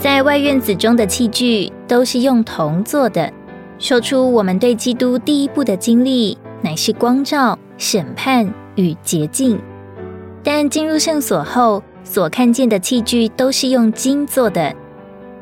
[0.00, 3.30] 在外院子中的器具都是用铜做的，
[3.78, 9.60] 说出我们对基督第一步的经历，乃是光照、审判与洁净。
[10.42, 14.74] 但进入圣所后，所看见的器具都是用金做的，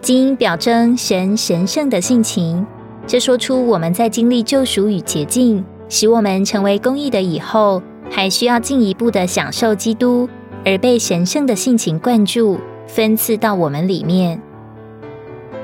[0.00, 2.66] 金表征神神圣的性情。
[3.06, 7.80] 这说出我们在经历救赎与洁净，使我们成为公义的以后，
[8.10, 10.28] 还需要进一步的享受基督，
[10.64, 14.42] 而被神圣的性情灌注，分赐到我们里面。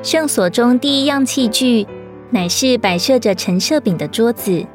[0.04, 1.86] 圣所中第一样器具，
[2.28, 4.66] 乃是摆设着陈设饼的桌子；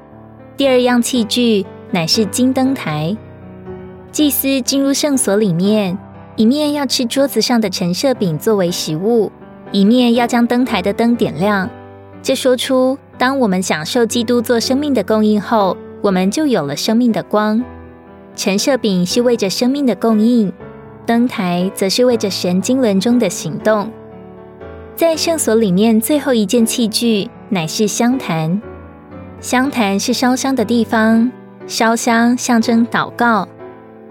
[0.58, 3.16] 第二样器具，乃是金灯台。
[4.12, 5.96] 祭司进入圣所里面，
[6.36, 9.32] 一面要吃桌子上的陈设饼作为食物，
[9.72, 11.70] 一面要将灯台的灯点亮。
[12.24, 17.64] 这说出，当我们享受基督做生命的供应后，我们就有了生命的光。
[18.36, 20.52] 陈设饼是为着生命的供应，
[21.06, 23.92] 灯台则是为着神经轮中的行动。
[25.00, 28.62] 在圣所里面，最后一件器具乃是香坛。
[29.40, 31.32] 香坛是烧香的地方，
[31.68, 33.48] 烧香象征祷告。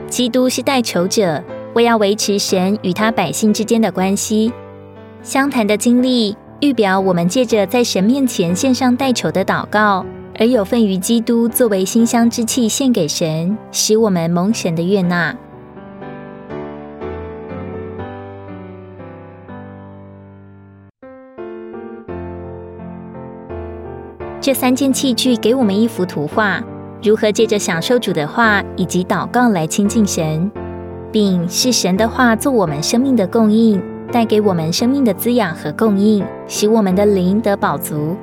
[0.09, 4.51] 基督是代求者，为要维持神与他百姓之间的关系。
[5.23, 10.07] 香坛的经历预表我们借着在神面前献上代求的祷告，
[10.39, 15.37] 而有份于基督作为馨香之气献给神，使我们蒙神的悦纳。
[24.41, 26.63] 这三件器具给我们一幅图画，
[27.03, 30.51] 如何借着享受主的话以及祷告来亲近神，
[31.11, 38.17] 并是神的话做我们生命的供应，带给我们生命的滋养和供应，使我们的灵得饱足。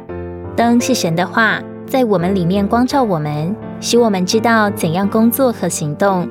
[0.56, 6.28] 灯是神的话，在我们里面光照我们，使我们知道怎样工作和行动。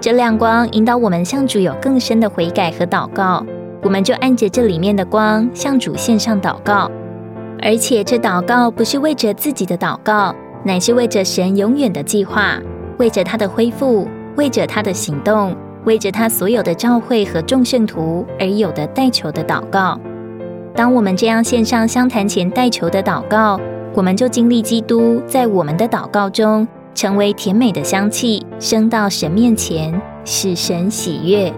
[0.00, 3.46] 这亮光引导我们向主有更深的悔改和祷告，
[3.82, 6.90] 我们就按着这里面的光向主献上祷告。
[7.62, 10.34] 而且这祷告不是为着自己的祷告，
[10.64, 12.58] 乃是为着神永远的计划，
[12.98, 15.54] 为着他的恢复，为着他的行动，
[15.84, 19.98] 为着他所有的召会和众圣徒而有的代求的祷告。
[20.74, 23.60] 当我们这样献上香坛前代求的祷告，
[23.94, 31.52] 我们就经历基督在我们的祷告中成为甜美的香气，升到神面前，使神喜悦。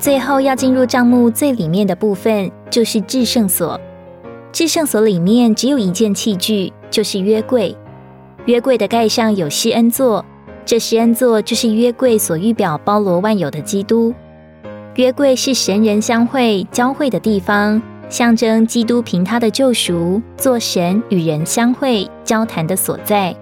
[0.00, 3.78] 最后要进入帐幕最里面的部分，就是至圣所。
[4.50, 7.76] 至圣所里面只有一件器具，就是约柜。
[8.46, 10.24] 约柜的盖上有施恩座，
[10.64, 14.14] 这施恩座就是约柜所预表包罗万有的基督。
[14.94, 23.36] 约柜是神人相会交汇的地方，象征基督凭他的救赎，做神与人相会交谈的所在。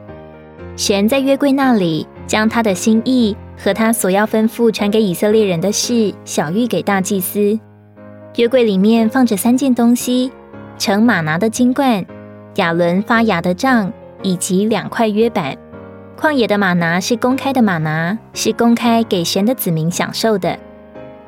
[0.77, 3.37] 神在约柜那里，将他的心意。
[3.59, 7.59] 和他所要吩咐传给以色列人的事，小玉给大祭司。
[8.37, 10.31] 约柜里面放着三件东西：
[10.79, 12.05] 盛马拿的金罐、
[12.55, 13.93] 亚伦发芽的杖，
[14.23, 15.57] 以及两块约板。
[16.17, 20.57] 旷野的马拿是公开的马拿，是公开给神的子民享受的；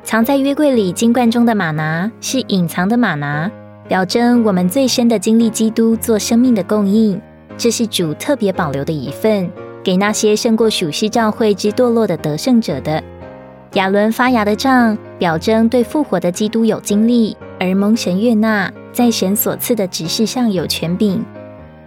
[0.03, 3.51] 藏在约柜里金罐中的马拿是隐藏的马拿，
[3.89, 7.21] 表征我们最深的经历基督做生命的供应，
[7.57, 9.49] 这是主特别保留的一份。
[9.83, 13.03] 给那些胜过属世教会之堕落的得胜者的
[13.73, 21.23] 亚伦发芽的杖，表征对复活的基督有经历，而蒙神悦纳，在神所赐的指示上有权柄。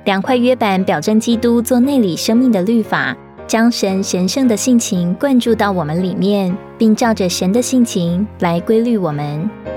[0.04, 9.73] 两块约板表征基督做内里生命的律法，将神神圣的性情灌注到我们里面，并照着神的性情来规律我们。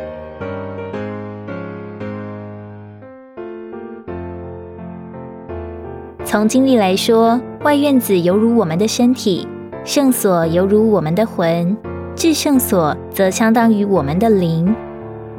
[6.28, 7.40] 从经历来说。
[7.64, 9.48] 外院子犹如我们的身体，
[9.86, 11.76] 圣所犹如我们的魂，
[12.16, 14.76] 至圣所则相当于我们的灵。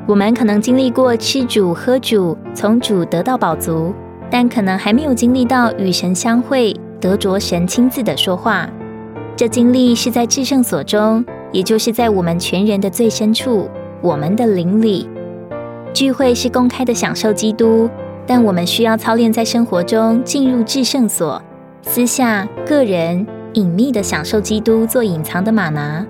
[0.07, 3.95] 我们可能经历过吃主喝主，从主得到饱足，
[4.31, 8.69] 但可能还没有经历到与神相会，得着神亲自的说话。
[9.37, 13.69] 这经历是在至圣所中，也就是在我们全人的最深处，
[14.01, 15.09] 我们的灵里。
[15.93, 17.89] 聚会是公开的享受基督，
[18.29, 21.43] 但我们需要操练在生活中进入至圣所。
[21.83, 26.07] 私下、个人、隐秘的享受基督做隐藏的马拿。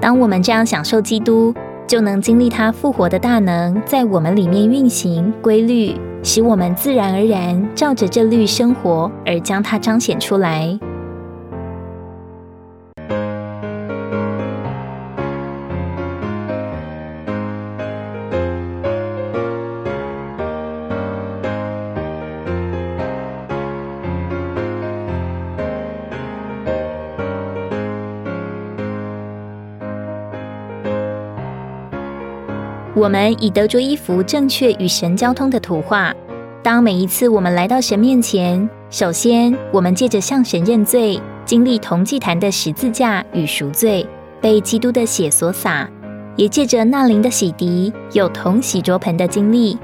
[0.00, 1.54] 当我们这样享受基督，
[1.86, 5.94] 就能经历他复活的大能在我们里面运行规律，
[6.24, 10.76] 使我们自然而然照着这律生活，而将它彰显出来。
[33.02, 36.14] 我们已得着一幅正确与神交通的图画。
[36.62, 44.06] 当每一次我们来到神面前，首先我们借着向神认罪，经历同祭坛的十字架与赎罪，
[44.40, 45.90] 被基督的血所洒，
[46.36, 49.76] 也借着那灵的洗涤，有同洗濯盆的经历。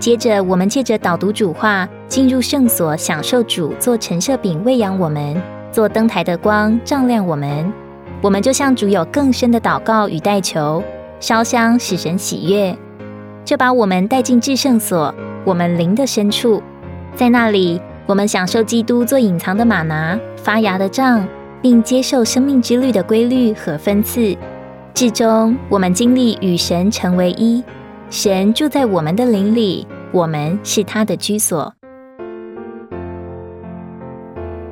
[0.00, 5.40] 接着，我们借着导读主话，进入圣所，享受主做陈设饼喂养我们，
[5.70, 7.72] 做灯台的光照亮我们。
[8.20, 10.82] 我们就向主有更深的祷告与代求。
[11.20, 12.76] 烧香使神喜悦，
[13.44, 15.12] 就把我们带进至圣所，
[15.44, 16.62] 我们灵的深处，
[17.14, 21.26] 在那里，我们享受基督做隐藏的马拿、发芽的杖，
[21.60, 24.36] 并接受生命之律的规律和分赐。
[24.94, 27.64] 至终，我们经历与神成为一，
[28.10, 31.72] 神住在我们的灵里，我们是他的居所。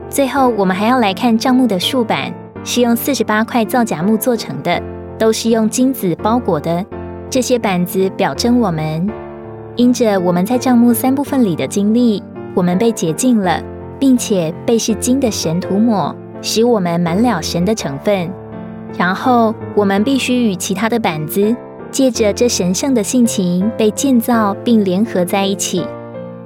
[0.09, 2.33] 最后，我们还要来看帐幕的竖板，
[2.65, 4.81] 是用四十八块造假木做成的。
[5.19, 6.85] 都是用金子包裹的，
[7.29, 9.09] 这些板子表征我们，
[9.77, 12.23] 因着我们在账目三部分里的经历，
[12.55, 13.63] 我们被洁净了，
[13.99, 18.31] 并且被是金的神涂抹，使我们满了神的成分。
[18.97, 21.55] 然后我们必须与其他的板子，
[21.91, 25.85] 借着这神圣的性情被建造并联合在一起。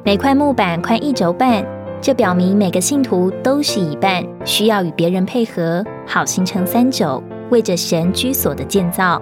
[0.05, 1.65] 每块木板宽一轴半，
[2.01, 7.23] 这表明每个信徒都是一半，需要与别人配合，好形成三轴。
[7.51, 9.21] 为着神居所的建造，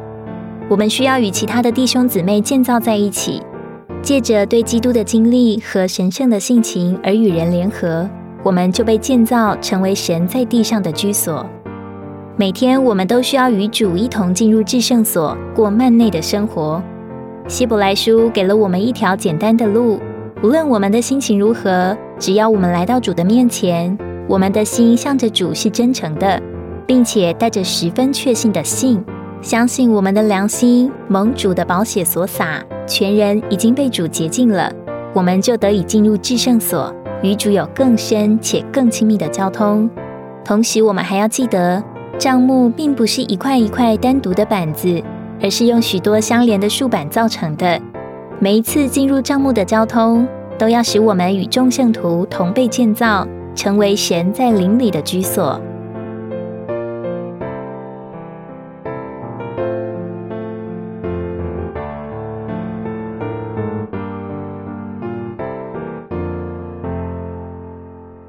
[0.68, 3.42] 我们需要与其他的弟兄姊妹建造在一起，
[4.02, 8.08] 借着对基督的经历和神圣的性情而与人联合，
[8.42, 11.44] 我们就被建造成为神在地上的居所。
[12.36, 16.80] 每天，我们都需要与主一同进入至圣所，过幔内的生活。
[17.48, 19.98] 希伯来书给了我们一条简单的路，
[20.42, 23.98] 无论我们的心情如何，只要我们来到主的面前，
[24.28, 26.40] 我们的心向着主是真诚的。
[26.88, 29.04] 并且带着十分确信的信，
[29.42, 34.72] 相信我们的良心蒙主的宝血所洒，全人已经被主洁净了，
[35.12, 36.90] 我们就得以进入至圣所，
[37.22, 39.88] 与主有更深且更亲密的交通。
[40.42, 41.84] 同时，我们还要记得，
[42.16, 45.02] 帐幕并不是一块一块单独的板子，
[45.42, 47.78] 而是用许多相连的竖板造成的。
[48.40, 50.26] 每一次进入帐幕的交通，
[50.56, 55.60] 都要使我们与众圣徒同被建造，成为神在灵里的居所。